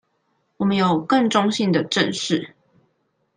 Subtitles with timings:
[0.57, 2.55] 我們有更中性的「正視」